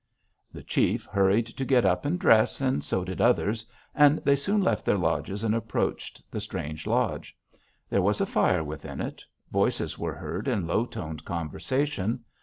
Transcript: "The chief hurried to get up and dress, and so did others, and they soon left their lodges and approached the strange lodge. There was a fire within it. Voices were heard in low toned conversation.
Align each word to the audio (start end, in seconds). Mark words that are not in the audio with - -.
"The 0.51 0.63
chief 0.63 1.05
hurried 1.05 1.45
to 1.45 1.63
get 1.63 1.85
up 1.85 2.05
and 2.07 2.17
dress, 2.17 2.59
and 2.59 2.83
so 2.83 3.03
did 3.03 3.21
others, 3.21 3.67
and 3.93 4.17
they 4.25 4.35
soon 4.35 4.59
left 4.63 4.83
their 4.83 4.97
lodges 4.97 5.43
and 5.43 5.53
approached 5.53 6.23
the 6.31 6.39
strange 6.39 6.87
lodge. 6.87 7.37
There 7.87 8.01
was 8.01 8.19
a 8.19 8.25
fire 8.25 8.63
within 8.63 8.99
it. 8.99 9.23
Voices 9.51 9.99
were 9.99 10.15
heard 10.15 10.47
in 10.47 10.65
low 10.65 10.87
toned 10.87 11.23
conversation. 11.23 12.21